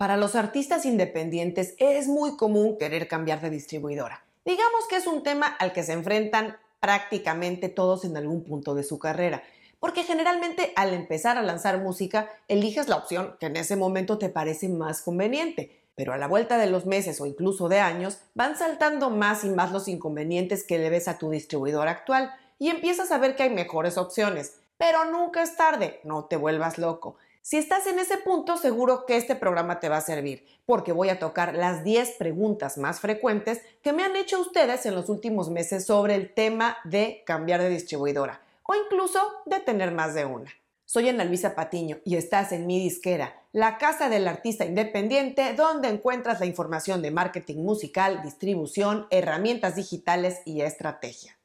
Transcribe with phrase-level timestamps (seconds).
[0.00, 4.24] Para los artistas independientes es muy común querer cambiar de distribuidora.
[4.46, 8.82] Digamos que es un tema al que se enfrentan prácticamente todos en algún punto de
[8.82, 9.42] su carrera,
[9.78, 14.30] porque generalmente al empezar a lanzar música eliges la opción que en ese momento te
[14.30, 18.56] parece más conveniente, pero a la vuelta de los meses o incluso de años van
[18.56, 23.12] saltando más y más los inconvenientes que le ves a tu distribuidor actual y empiezas
[23.12, 24.60] a ver que hay mejores opciones.
[24.78, 27.16] Pero nunca es tarde, no te vuelvas loco.
[27.42, 31.08] Si estás en ese punto, seguro que este programa te va a servir, porque voy
[31.08, 35.48] a tocar las 10 preguntas más frecuentes que me han hecho ustedes en los últimos
[35.48, 40.50] meses sobre el tema de cambiar de distribuidora o incluso de tener más de una.
[40.84, 45.88] Soy Ana Luisa Patiño y estás en mi disquera, la casa del artista independiente, donde
[45.88, 51.39] encuentras la información de marketing musical, distribución, herramientas digitales y estrategia.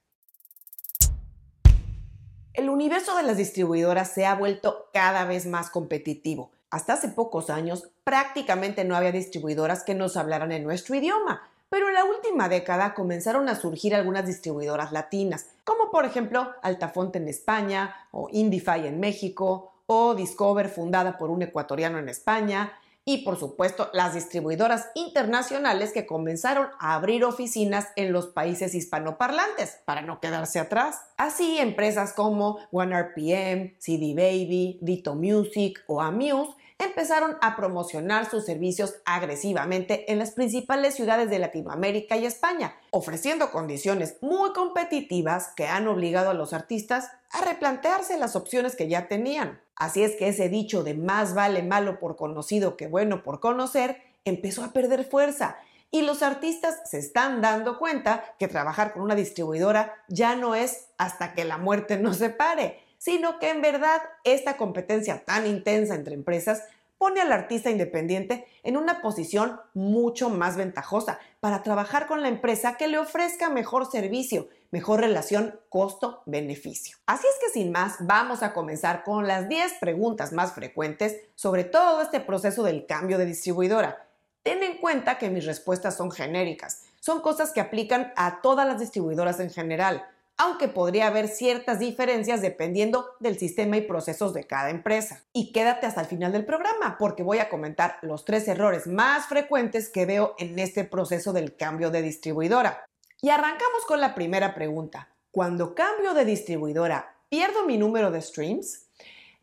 [2.55, 6.51] El universo de las distribuidoras se ha vuelto cada vez más competitivo.
[6.69, 11.89] Hasta hace pocos años prácticamente no había distribuidoras que nos hablaran en nuestro idioma, pero
[11.89, 17.27] en la última década comenzaron a surgir algunas distribuidoras latinas, como por ejemplo Altafonte en
[17.27, 22.71] España, o Indify en México, o Discover fundada por un ecuatoriano en España,
[23.05, 29.79] y por supuesto las distribuidoras internacionales que comenzaron a abrir oficinas en los países hispanoparlantes
[29.85, 31.01] para no quedarse atrás.
[31.15, 38.95] Así, empresas como OneRPM, CD Baby, Dito Music o Amuse empezaron a promocionar sus servicios
[39.05, 45.87] agresivamente en las principales ciudades de Latinoamérica y España, ofreciendo condiciones muy competitivas que han
[45.87, 49.61] obligado a los artistas a replantearse las opciones que ya tenían.
[49.75, 54.01] Así es que ese dicho de más vale malo por conocido que bueno por conocer
[54.25, 55.57] empezó a perder fuerza
[55.91, 60.87] y los artistas se están dando cuenta que trabajar con una distribuidora ya no es
[60.97, 66.15] hasta que la muerte nos separe, sino que en verdad esta competencia tan intensa entre
[66.15, 66.63] empresas
[66.97, 72.77] pone al artista independiente en una posición mucho más ventajosa para trabajar con la empresa
[72.77, 76.97] que le ofrezca mejor servicio, mejor relación costo-beneficio.
[77.05, 81.63] Así es que sin más, vamos a comenzar con las 10 preguntas más frecuentes sobre
[81.63, 84.07] todo este proceso del cambio de distribuidora.
[84.41, 88.79] Ten en cuenta que mis respuestas son genéricas, son cosas que aplican a todas las
[88.79, 94.69] distribuidoras en general aunque podría haber ciertas diferencias dependiendo del sistema y procesos de cada
[94.69, 95.23] empresa.
[95.33, 99.27] Y quédate hasta el final del programa porque voy a comentar los tres errores más
[99.27, 102.85] frecuentes que veo en este proceso del cambio de distribuidora.
[103.21, 105.09] Y arrancamos con la primera pregunta.
[105.31, 108.85] Cuando cambio de distribuidora, ¿pierdo mi número de streams?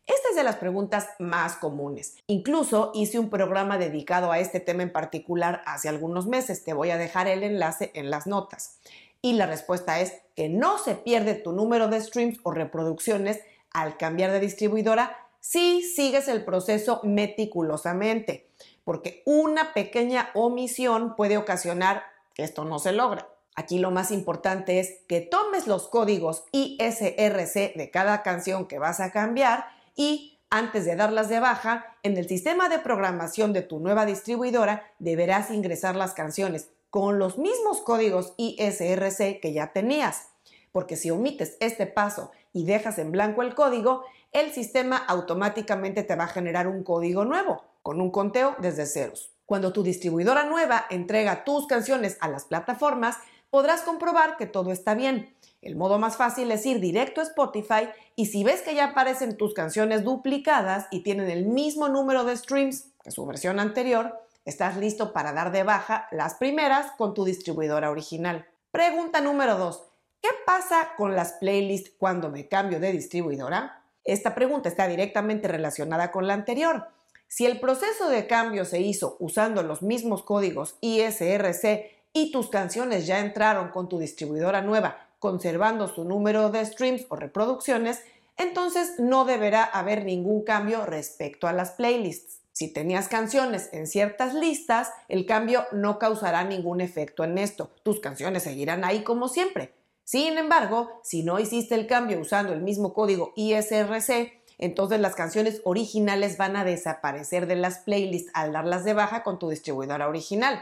[0.05, 2.17] Esta es de las preguntas más comunes.
[2.27, 6.63] Incluso hice un programa dedicado a este tema en particular hace algunos meses.
[6.65, 8.79] Te voy a dejar el enlace en las notas.
[9.25, 13.39] Y la respuesta es que no se pierde tu número de streams o reproducciones
[13.71, 18.49] al cambiar de distribuidora si sigues el proceso meticulosamente,
[18.83, 22.03] porque una pequeña omisión puede ocasionar
[22.33, 23.23] que esto no se logre.
[23.55, 28.99] Aquí lo más importante es que tomes los códigos ISRC de cada canción que vas
[28.99, 33.79] a cambiar y antes de darlas de baja, en el sistema de programación de tu
[33.79, 40.27] nueva distribuidora deberás ingresar las canciones con los mismos códigos ISRC que ya tenías,
[40.71, 46.15] porque si omites este paso y dejas en blanco el código, el sistema automáticamente te
[46.15, 49.31] va a generar un código nuevo, con un conteo desde ceros.
[49.47, 53.17] Cuando tu distribuidora nueva entrega tus canciones a las plataformas,
[53.49, 55.33] podrás comprobar que todo está bien.
[55.63, 59.35] El modo más fácil es ir directo a Spotify y si ves que ya aparecen
[59.35, 64.75] tus canciones duplicadas y tienen el mismo número de streams que su versión anterior, Estás
[64.75, 68.45] listo para dar de baja las primeras con tu distribuidora original.
[68.71, 69.83] Pregunta número 2.
[70.21, 73.85] ¿Qué pasa con las playlists cuando me cambio de distribuidora?
[74.03, 76.89] Esta pregunta está directamente relacionada con la anterior.
[77.27, 83.07] Si el proceso de cambio se hizo usando los mismos códigos ISRC y tus canciones
[83.07, 88.03] ya entraron con tu distribuidora nueva conservando su número de streams o reproducciones,
[88.35, 92.42] entonces no deberá haber ningún cambio respecto a las playlists.
[92.53, 97.71] Si tenías canciones en ciertas listas, el cambio no causará ningún efecto en esto.
[97.81, 99.73] Tus canciones seguirán ahí como siempre.
[100.03, 105.61] Sin embargo, si no hiciste el cambio usando el mismo código ISRC, entonces las canciones
[105.63, 110.61] originales van a desaparecer de las playlists al darlas de baja con tu distribuidora original.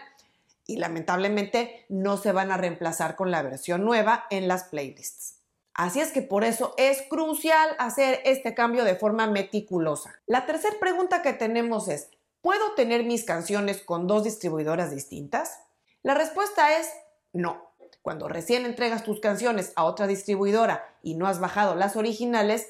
[0.66, 5.41] Y lamentablemente no se van a reemplazar con la versión nueva en las playlists.
[5.74, 10.14] Así es que por eso es crucial hacer este cambio de forma meticulosa.
[10.28, 12.10] La tercera pregunta que tenemos es,
[12.42, 15.60] ¿puedo tener mis canciones con dos distribuidoras distintas?
[16.04, 16.90] La respuesta es
[17.34, 17.72] no.
[18.02, 22.68] Cuando recién entregas tus canciones a otra distribuidora y no has bajado las originales,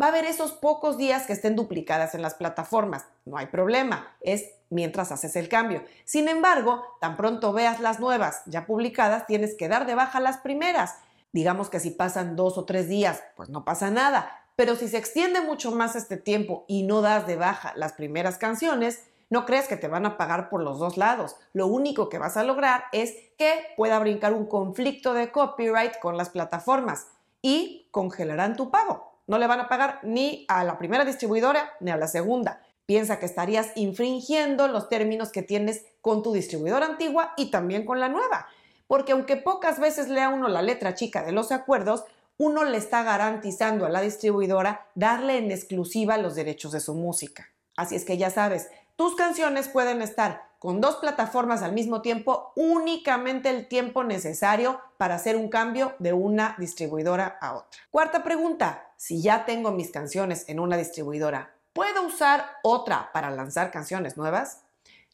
[0.00, 3.04] va a haber esos pocos días que estén duplicadas en las plataformas.
[3.24, 5.82] No hay problema, es mientras haces el cambio.
[6.04, 10.38] Sin embargo, tan pronto veas las nuevas ya publicadas, tienes que dar de baja las
[10.38, 10.94] primeras.
[11.32, 14.30] Digamos que si pasan dos o tres días, pues no pasa nada.
[14.56, 18.38] Pero si se extiende mucho más este tiempo y no das de baja las primeras
[18.38, 21.36] canciones, no crees que te van a pagar por los dos lados.
[21.52, 26.16] Lo único que vas a lograr es que pueda brincar un conflicto de copyright con
[26.16, 27.08] las plataformas
[27.42, 29.12] y congelarán tu pago.
[29.26, 32.62] No le van a pagar ni a la primera distribuidora ni a la segunda.
[32.86, 38.00] Piensa que estarías infringiendo los términos que tienes con tu distribuidora antigua y también con
[38.00, 38.48] la nueva.
[38.88, 42.04] Porque aunque pocas veces lea uno la letra chica de los acuerdos,
[42.38, 47.48] uno le está garantizando a la distribuidora darle en exclusiva los derechos de su música.
[47.76, 52.52] Así es que ya sabes, tus canciones pueden estar con dos plataformas al mismo tiempo
[52.56, 57.80] únicamente el tiempo necesario para hacer un cambio de una distribuidora a otra.
[57.92, 63.70] Cuarta pregunta, si ya tengo mis canciones en una distribuidora, ¿Puedo usar otra para lanzar
[63.70, 64.62] canciones nuevas?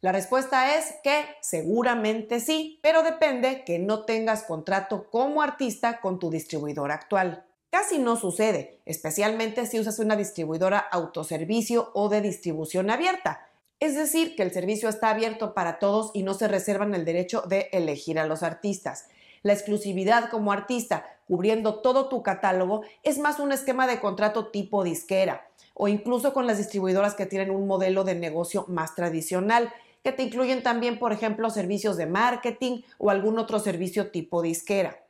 [0.05, 6.19] La respuesta es que seguramente sí, pero depende que no tengas contrato como artista con
[6.19, 7.47] tu distribuidor actual.
[7.71, 13.49] Casi no sucede, especialmente si usas una distribuidora autoservicio o de distribución abierta.
[13.81, 17.41] Es decir, que el servicio está abierto para todos y no se reservan el derecho
[17.41, 19.07] de elegir a los artistas.
[19.43, 24.85] La exclusividad como artista, cubriendo todo tu catálogo, es más un esquema de contrato tipo
[24.85, 29.73] disquera o incluso con las distribuidoras que tienen un modelo de negocio más tradicional,
[30.05, 35.01] que te incluyen también, por ejemplo, servicios de marketing o algún otro servicio tipo disquera.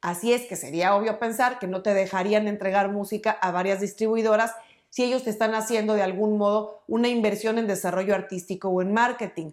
[0.00, 4.52] Así es que sería obvio pensar que no te dejarían entregar música a varias distribuidoras
[4.88, 8.94] si ellos te están haciendo de algún modo una inversión en desarrollo artístico o en
[8.94, 9.50] marketing.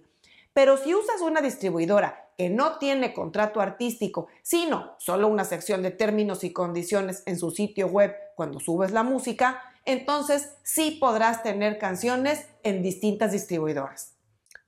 [0.54, 5.92] Pero si usas una distribuidora que no tiene contrato artístico, sino solo una sección de
[5.92, 11.80] términos y condiciones en su sitio web cuando subes la música, entonces sí podrás tener
[11.80, 14.15] canciones en distintas distribuidoras.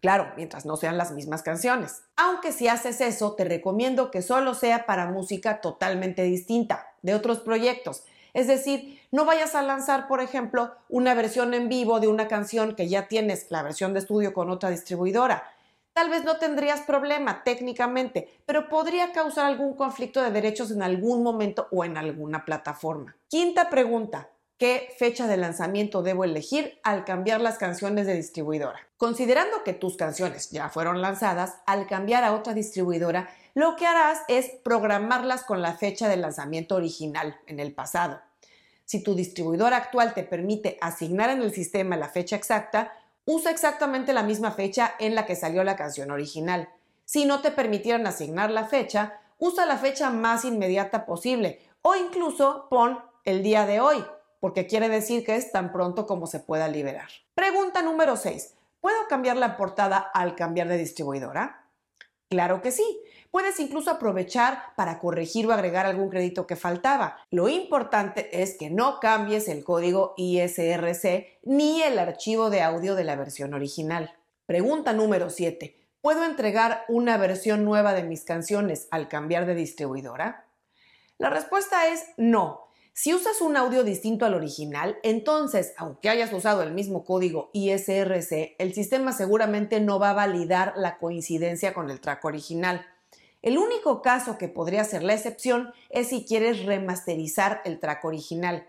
[0.01, 2.03] Claro, mientras no sean las mismas canciones.
[2.15, 7.39] Aunque si haces eso, te recomiendo que solo sea para música totalmente distinta, de otros
[7.39, 8.03] proyectos.
[8.33, 12.75] Es decir, no vayas a lanzar, por ejemplo, una versión en vivo de una canción
[12.75, 15.51] que ya tienes la versión de estudio con otra distribuidora.
[15.93, 21.23] Tal vez no tendrías problema técnicamente, pero podría causar algún conflicto de derechos en algún
[21.23, 23.15] momento o en alguna plataforma.
[23.27, 28.79] Quinta pregunta qué fecha de lanzamiento debo elegir al cambiar las canciones de distribuidora.
[28.97, 34.19] Considerando que tus canciones ya fueron lanzadas, al cambiar a otra distribuidora, lo que harás
[34.27, 38.19] es programarlas con la fecha de lanzamiento original en el pasado.
[38.85, 42.93] Si tu distribuidora actual te permite asignar en el sistema la fecha exacta,
[43.25, 46.69] usa exactamente la misma fecha en la que salió la canción original.
[47.05, 52.67] Si no te permitieran asignar la fecha, usa la fecha más inmediata posible o incluso
[52.69, 54.03] pon el día de hoy
[54.39, 57.09] porque quiere decir que es tan pronto como se pueda liberar.
[57.35, 58.53] Pregunta número 6.
[58.81, 61.65] ¿Puedo cambiar la portada al cambiar de distribuidora?
[62.29, 63.01] Claro que sí.
[63.31, 67.17] Puedes incluso aprovechar para corregir o agregar algún crédito que faltaba.
[67.29, 73.03] Lo importante es que no cambies el código ISRC ni el archivo de audio de
[73.03, 74.13] la versión original.
[74.45, 75.77] Pregunta número 7.
[76.01, 80.45] ¿Puedo entregar una versión nueva de mis canciones al cambiar de distribuidora?
[81.17, 82.66] La respuesta es no.
[82.99, 88.55] Si usas un audio distinto al original, entonces, aunque hayas usado el mismo código ISRC,
[88.57, 92.87] el sistema seguramente no va a validar la coincidencia con el track original.
[93.43, 98.65] El único caso que podría ser la excepción es si quieres remasterizar el track original.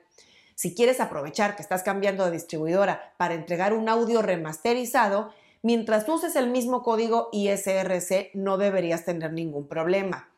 [0.55, 5.33] Si quieres aprovechar que estás cambiando de distribuidora para entregar un audio remasterizado,
[5.63, 10.29] mientras uses el mismo código ISRC no deberías tener ningún problema.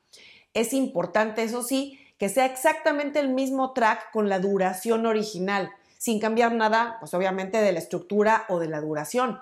[0.54, 6.20] Es importante, eso sí, que sea exactamente el mismo track con la duración original, sin
[6.20, 9.40] cambiar nada, pues obviamente de la estructura o de la duración.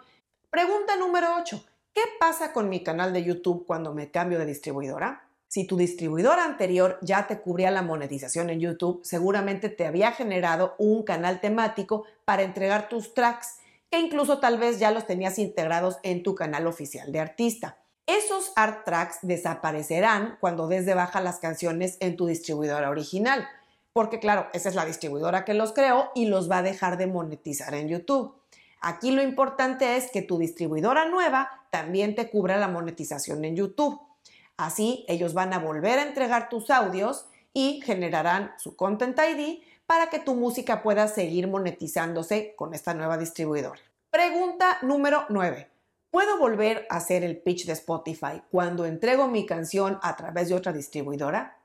[0.48, 1.60] Pregunta número 8.
[1.92, 5.28] ¿Qué pasa con mi canal de YouTube cuando me cambio de distribuidora?
[5.48, 10.76] Si tu distribuidora anterior ya te cubría la monetización en YouTube, seguramente te había generado
[10.78, 13.56] un canal temático para entregar tus tracks,
[13.90, 17.78] que incluso tal vez ya los tenías integrados en tu canal oficial de artista.
[18.08, 23.46] Esos art tracks desaparecerán cuando des de baja las canciones en tu distribuidora original,
[23.92, 27.06] porque claro, esa es la distribuidora que los creó y los va a dejar de
[27.06, 28.34] monetizar en YouTube.
[28.80, 34.00] Aquí lo importante es que tu distribuidora nueva también te cubra la monetización en YouTube.
[34.56, 40.08] Así ellos van a volver a entregar tus audios y generarán su Content ID para
[40.08, 43.82] que tu música pueda seguir monetizándose con esta nueva distribuidora.
[44.10, 45.77] Pregunta número 9.
[46.10, 50.54] ¿Puedo volver a hacer el pitch de Spotify cuando entrego mi canción a través de
[50.54, 51.58] otra distribuidora?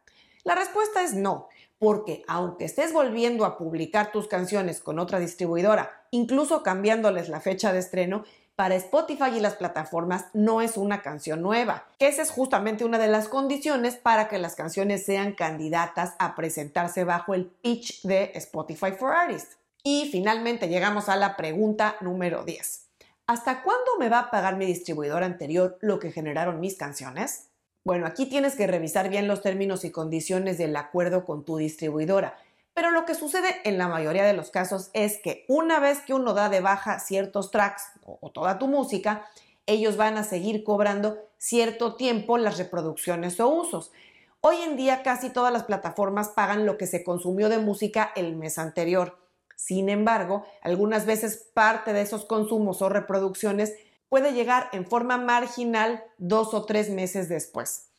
[0.44, 1.48] La respuesta es no,
[1.80, 7.72] porque aunque estés volviendo a publicar tus canciones con otra distribuidora, incluso cambiándoles la fecha
[7.72, 12.30] de estreno, para Spotify y las plataformas no es una canción nueva, que esa es
[12.30, 17.46] justamente una de las condiciones para que las canciones sean candidatas a presentarse bajo el
[17.46, 19.58] pitch de Spotify for Artists.
[19.84, 22.93] Y finalmente llegamos a la pregunta número 10.
[23.26, 27.50] ¿Hasta cuándo me va a pagar mi distribuidor anterior lo que generaron mis canciones?
[27.86, 32.38] Bueno, aquí tienes que revisar bien los términos y condiciones del acuerdo con tu distribuidora.
[32.74, 36.14] Pero lo que sucede en la mayoría de los casos es que una vez que
[36.14, 39.26] uno da de baja ciertos tracks o toda tu música,
[39.68, 43.94] ellos van a seguir cobrando cierto tiempo las reproducciones o usos.
[44.42, 48.36] Hoy en día casi todas las plataformas pagan lo que se consumió de música el
[48.36, 49.23] mes anterior.
[49.56, 53.74] Sin embargo, algunas veces parte de esos consumos o reproducciones
[54.10, 57.90] puede llegar en forma marginal dos o tres meses después.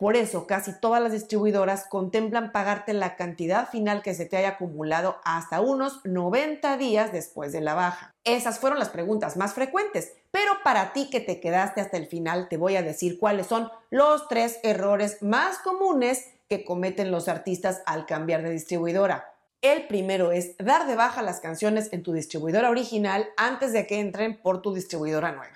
[0.00, 4.48] Por eso, casi todas las distribuidoras contemplan pagarte la cantidad final que se te haya
[4.48, 8.10] acumulado hasta unos 90 días después de la baja.
[8.24, 12.48] Esas fueron las preguntas más frecuentes, pero para ti que te quedaste hasta el final
[12.48, 17.82] te voy a decir cuáles son los tres errores más comunes que cometen los artistas
[17.84, 19.34] al cambiar de distribuidora.
[19.62, 24.00] El primero es dar de baja las canciones en tu distribuidora original antes de que
[24.00, 25.52] entren por tu distribuidora nueva.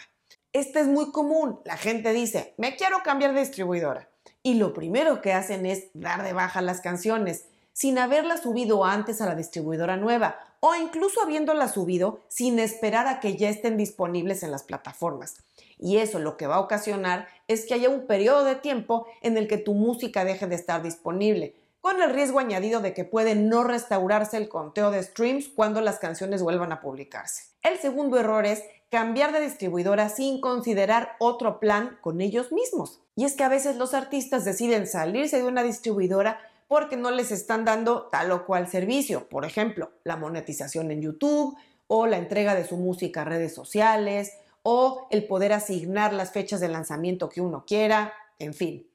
[0.53, 1.61] Este es muy común.
[1.65, 4.11] La gente dice, me quiero cambiar de distribuidora
[4.43, 9.23] y lo primero que hacen es dar de baja las canciones sin haberlas subido antes
[9.23, 14.43] a la distribuidora nueva o incluso habiéndolas subido sin esperar a que ya estén disponibles
[14.43, 15.37] en las plataformas.
[15.79, 19.39] Y eso lo que va a ocasionar es que haya un periodo de tiempo en
[19.39, 21.55] el que tu música deje de estar disponible,
[21.85, 25.99] con el riesgo añadido de que puede no restaurarse el conteo de streams cuando las
[25.99, 27.43] canciones vuelvan a publicarse.
[27.63, 33.03] El segundo error es cambiar de distribuidora sin considerar otro plan con ellos mismos.
[33.17, 37.31] Y es que a veces los artistas deciden salirse de una distribuidora porque no les
[37.31, 41.55] están dando tal o cual servicio, por ejemplo, la monetización en YouTube
[41.87, 46.61] o la entrega de su música a redes sociales o el poder asignar las fechas
[46.61, 48.89] de lanzamiento que uno quiera, en fin.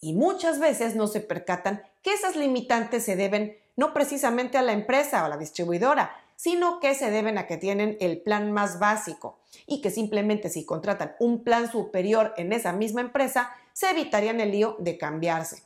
[0.00, 4.70] Y muchas veces no se percatan que esas limitantes se deben no precisamente a la
[4.70, 8.78] empresa o a la distribuidora, sino que se deben a que tienen el plan más
[8.78, 14.38] básico y que simplemente si contratan un plan superior en esa misma empresa, se evitarían
[14.38, 15.64] el lío de cambiarse.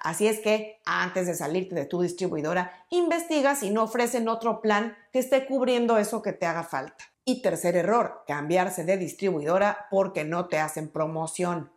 [0.00, 4.96] Así es que antes de salirte de tu distribuidora, investiga si no ofrecen otro plan
[5.12, 7.04] que esté cubriendo eso que te haga falta.
[7.24, 11.70] Y tercer error, cambiarse de distribuidora porque no te hacen promoción.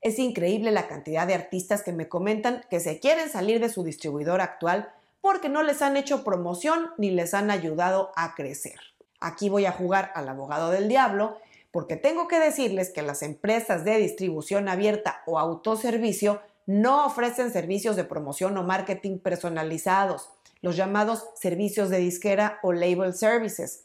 [0.00, 3.84] Es increíble la cantidad de artistas que me comentan que se quieren salir de su
[3.84, 8.80] distribuidora actual porque no les han hecho promoción ni les han ayudado a crecer.
[9.20, 11.36] Aquí voy a jugar al abogado del diablo
[11.70, 17.96] porque tengo que decirles que las empresas de distribución abierta o autoservicio no ofrecen servicios
[17.96, 20.30] de promoción o marketing personalizados,
[20.62, 23.84] los llamados servicios de disquera o label services.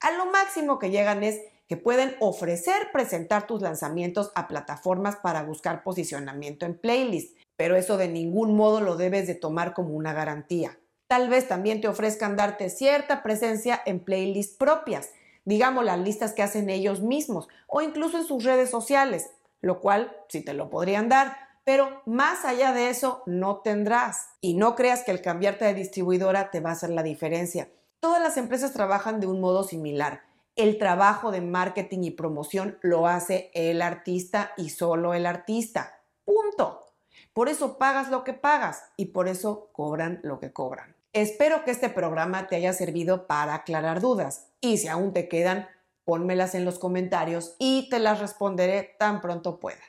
[0.00, 5.42] A lo máximo que llegan es que pueden ofrecer presentar tus lanzamientos a plataformas para
[5.42, 10.12] buscar posicionamiento en playlist, pero eso de ningún modo lo debes de tomar como una
[10.12, 10.78] garantía.
[11.08, 15.10] Tal vez también te ofrezcan darte cierta presencia en playlists propias,
[15.44, 19.30] digamos las listas que hacen ellos mismos o incluso en sus redes sociales,
[19.60, 24.28] lo cual sí te lo podrían dar, pero más allá de eso no tendrás.
[24.40, 27.68] Y no creas que el cambiarte de distribuidora te va a hacer la diferencia.
[27.98, 30.22] Todas las empresas trabajan de un modo similar.
[30.56, 36.00] El trabajo de marketing y promoción lo hace el artista y solo el artista.
[36.24, 36.94] Punto.
[37.34, 40.96] Por eso pagas lo que pagas y por eso cobran lo que cobran.
[41.12, 45.68] Espero que este programa te haya servido para aclarar dudas y si aún te quedan,
[46.04, 49.82] pónmelas en los comentarios y te las responderé tan pronto pueda.